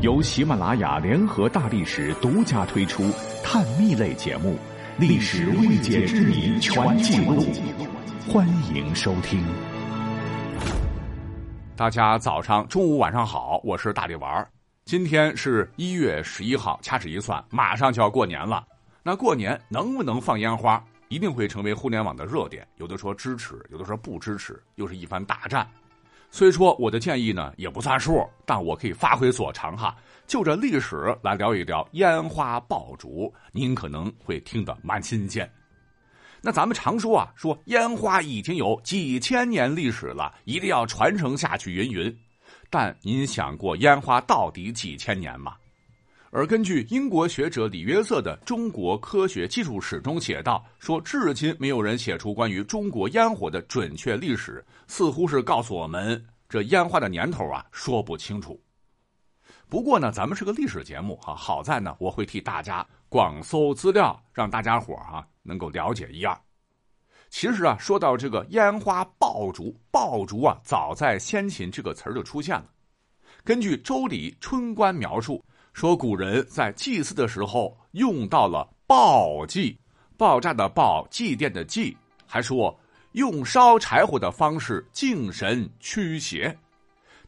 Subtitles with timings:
[0.00, 3.10] 由喜马拉雅联合大历史独家推出
[3.44, 4.54] 探秘类节目
[4.98, 7.42] 《历史未解之谜全记录》，
[8.32, 9.44] 欢迎收听。
[11.76, 14.48] 大家早上、中午、晚上好，我是大力丸。
[14.86, 18.66] 今天是一月十一号，掐指一算，马上就要过年了。
[19.02, 22.66] 那过年能不能放烟花，一定会成为互联网的热点。
[22.78, 25.68] 有的说支持，有的说不支持，又是一番大战。
[26.32, 35.50] 虽说我的建议呢也不算数，但我可以发挥所长哈，就着历史来聊一聊烟花爆竹，您可能会听得蛮新鲜。
[36.40, 42.18] 那咱们常说啊，说烟花已经有几千年历史了，一定要传承下去，云云。
[42.70, 45.56] 但您想过烟花到底几千年吗？
[46.32, 58.62] 而根据英国学者李约瑟的《中国科学技术史》中写道，说至今没有人写出关于中国烟火的准确历史，似乎是告诉我们这烟花的年头啊说不清楚。
[59.68, 66.40] 不过呢，咱们是个历史节目哈，好在呢我会替大家广搜资料，让大家伙啊能够了解一二。
[67.28, 72.66] 其实啊，说到这个烟花爆竹，爆竹啊早在先秦这个词儿就出现了。
[73.42, 75.44] 根据《周礼·春官》描述。
[75.72, 79.78] 说古人在祭祀的时候用到了爆祭，
[80.16, 82.76] 爆炸的爆，祭奠的祭，还说
[83.12, 86.56] 用烧柴火的方式敬神驱邪。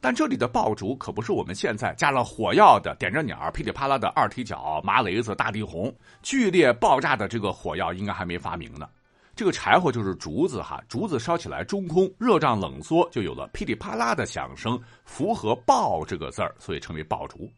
[0.00, 8.88] 但这里的爆竹可不是我们现在加了火药的点着鸟噼里啪啦的二踢脚麻雷子大地红，剧烈爆炸的这个火药应该还没发明呢。
[9.36, 17.48] 这个柴火就是竹子哈，竹子烧起来中空，热胀冷缩，就有了噼里啪啦的响声，符合“爆”这个字儿，所以称为爆竹。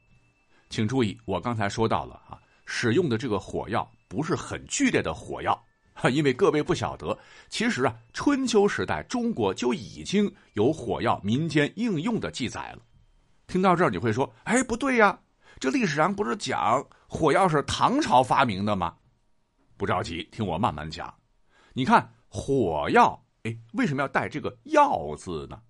[0.71, 5.65] 请注意，我刚才说到了啊，使用的这个火药不是很剧烈的火药，
[6.11, 7.17] 因为各位不晓得，
[7.49, 12.79] 其实啊，春秋时代中国就已经有火药民间应用的记载了。
[13.47, 15.19] 听到这儿，你会说，哎，不对呀，
[15.61, 18.97] 这历史上不是讲火药是唐朝发明的吗？
[19.77, 21.13] 不着急，听我慢慢讲。
[21.73, 25.61] 你看火药，哎，为什么要带这个“药”字呢？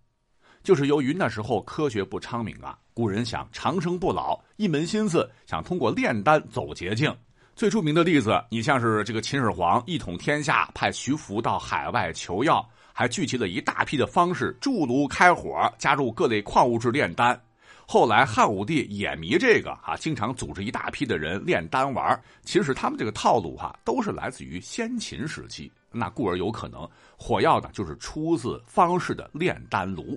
[0.63, 7.13] 就是由于那时候科学不昌明啊，古人想长生不老，一门心思想通过炼丹走捷径。
[7.57, 17.39] 最著名的例子，你像是这个秦始皇一统天下，派徐福到海外求药，还聚集了一大批的方士铸炉开火，加入各类矿物质炼丹。
[17.85, 22.19] 后来汉武帝也迷这个啊，经常组织一大批的人炼丹玩。
[22.45, 26.89] 其实他们这个套路哈，都是来自于先秦时期，那故而有可能
[27.19, 30.17] 火药呢，就是出自方士的炼丹炉。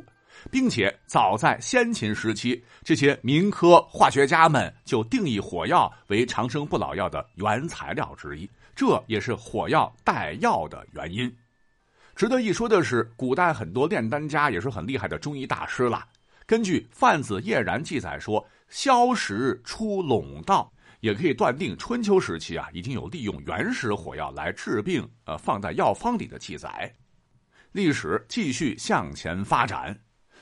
[0.52, 11.34] 并且早在先秦时期，这些民科化学家们就定义火药为长生不老药的原材料之一，这也是火药带药的原因。
[12.16, 16.04] 值得一说的是，古代很多炼丹家也是很厉害的中医大师了。
[16.46, 20.72] 根据《范子叶然》记载说，消食出陇道，
[21.02, 26.92] 也可以断定春秋时期啊已经有利用原始火药来治病，呃，放在药方里的记载。
[27.72, 29.96] 历史继续向前发展。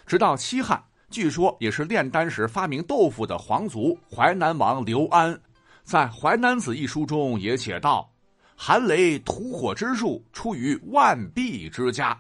[0.06, 5.40] 直到西汉，据说也是炼丹时发明豆腐的皇族淮南王刘安，
[5.84, 8.08] 在《淮南子》一书中也写道
[8.56, 12.16] ：“寒雷吐火之术出于万壁之家。”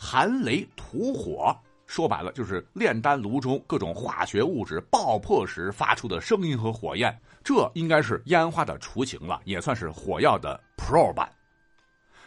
[0.00, 1.56] 寒雷吐火，
[1.86, 7.16] 说白了就是炼丹炉中各种化学物质爆破时发出的声音和火焰。
[7.42, 11.28] 这应该是烟花的雏形了，也算是火药的 Pro 版。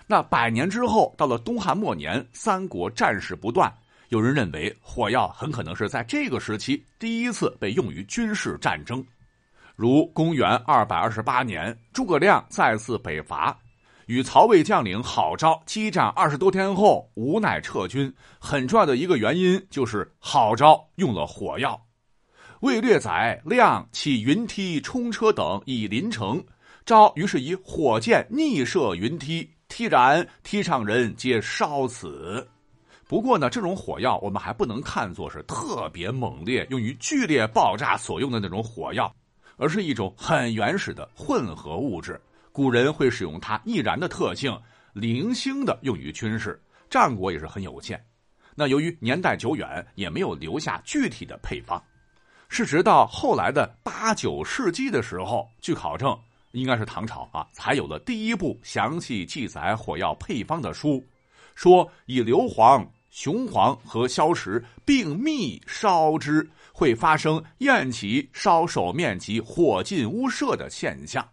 [0.06, 3.72] 那百年之后，到了东汉末年，三国战事不断。
[4.12, 9.02] 有人认为，火药很可能是在这个时期第一次被用于军事战争，
[9.74, 13.58] 如公元二百二十八年，诸葛亮再次北伐，
[14.08, 18.14] 与曹魏将领郝昭激战二十多天后，无奈撤军。
[18.38, 21.82] 很重要的一个原因就是郝昭用了火药。
[22.60, 26.44] 魏略载，亮起云梯、冲车等以临城，
[26.86, 32.46] 昭于是以火箭逆射云梯，梯然，梯上人皆烧死。
[33.12, 39.14] 不过呢，这种火药我们还不能看作是特别猛烈、用于剧烈爆炸所用的那种火药，
[39.58, 42.18] 而是一种很原始的混合物质。
[42.54, 44.58] 古人会使用它易燃的特性，
[44.94, 46.58] 零星的用于军事。
[46.90, 48.02] 战果也是很有限。
[48.56, 51.84] 那由于年代久远，也没有留下具体的配方。
[52.48, 56.18] 是直到后来的八九世纪的时候，据考证，
[56.54, 61.06] 应该是唐朝啊，才有了第一部详细记载火药配方的书，
[61.56, 62.88] 说以硫磺。
[63.12, 71.24] 雄黄和硝石并密烧之，会发生焰起、烧手面及火尽屋舍的现象。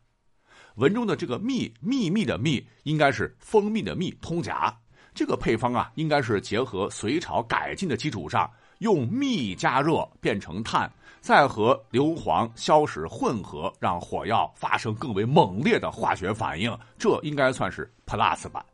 [0.75, 4.77] 文中的这个“密”秘密的“密”，应该是蜂蜜的“蜜”通假。
[5.15, 10.89] 这个配方啊，应该是结合隋朝改进的基础上，用蜜加热变成炭，
[11.21, 16.77] 再和硫磺、硝石混合，让火药发生更为猛烈的化学反应。
[16.99, 18.65] 这应该算是 Plus 版，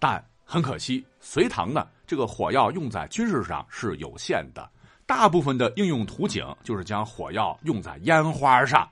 [0.00, 4.68] 但很可惜，隋唐呢这个火药用在军事上是有限的，
[5.06, 8.88] 大部分的应用图景就是将火药用在烟花上。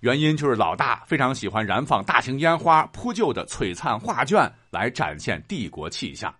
[0.00, 6.32] 原因就是老大非常喜欢燃放大型烟花、铺就的璀璨画卷来展现帝国气象。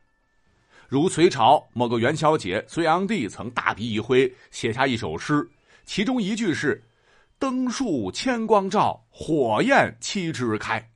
[0.89, 5.49] 如隋朝某个元宵节，隋炀帝曾大笔一挥写下一首诗，
[5.85, 6.81] 其中一句是
[7.41, 10.87] “灯树千光照，火焰七枝开”。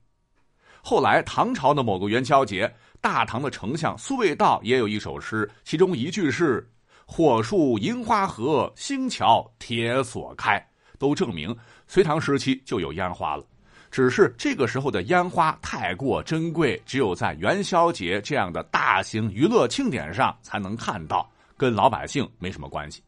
[0.83, 6.69] 后来唐朝的某个元宵节，大唐的丞相苏味道也有一首诗，其中一句是
[7.07, 10.65] “火树银花合，星桥铁锁开”，
[10.99, 11.57] 都证明。
[11.87, 13.45] 隋唐时期就有烟花了，
[13.91, 23.03] 只是这个时候的烟花太过珍贵，只有在元宵节这样的大型娱乐庆典上才能看到，跟老百姓没什么关系。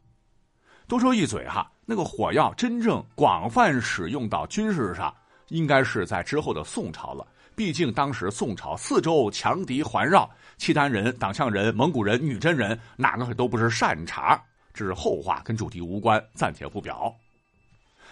[0.87, 5.13] 多说一嘴哈，那个火药真正广泛使用到军事上，
[5.49, 7.25] 应该是在之后的宋朝了。
[7.55, 14.41] 毕竟当时宋朝四周强敌环绕，契丹人、党项人、蒙古人、女真人哪个都不是善茬。
[14.73, 17.15] 这是后话，跟主题无关，暂且不表。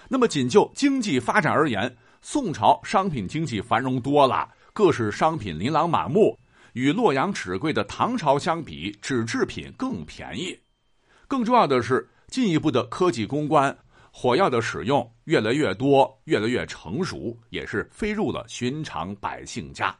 [0.08, 6.38] 那么，仅就经济发展而言，宋朝商品经济繁荣多了，各式商品琳琅满目。
[6.74, 10.58] 与洛阳纸贵的唐朝相比，纸制品更便宜。
[11.28, 13.76] 更重要的是，进一步的科技攻关，
[14.12, 19.96] 火药的使用越来越多，越来越成熟，也是飞入了寻常百姓家。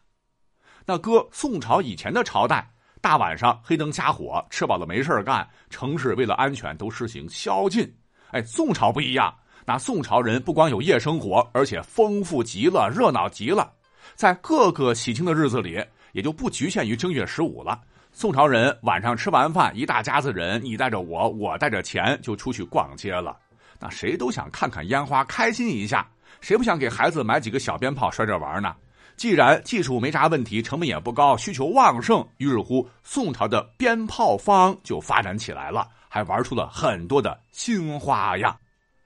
[0.86, 2.70] 那搁宋朝以前的朝代，
[3.00, 7.92] 大晚上黑灯瞎火，吃饱了没事干，城市为了安全都实行宵禁。
[8.32, 9.34] 哎，宋朝不一样。
[9.66, 13.72] 那宋朝人不光有夜生活，而且丰富极了，热闹极了。
[14.16, 15.84] 在各个喜庆的日子里，
[16.14, 17.80] 也就不局限于正月十五了。
[18.12, 23.38] 宋朝人晚上吃完饭，一大家子人，你带着我，我带着钱，就出去逛街了。
[23.82, 26.08] 那谁都想看看烟花，开心一下。
[26.40, 28.76] 谁不想给孩子买几个小鞭炮摔着玩呢？
[29.18, 38.58] 既然技术没啥问题，成本也不高，需求旺盛，于是乎，宋朝的鞭炮坊就发展起来了，还玩出了很多的新花样。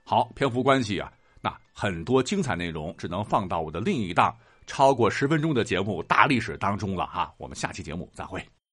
[0.03, 1.11] 好，篇幅关系啊，
[1.41, 4.33] 那很多精彩内容只能放到我的另一档
[4.67, 7.33] 超过十分钟的节目《大历史》当中了哈。
[7.37, 8.54] 我们下期节目再会。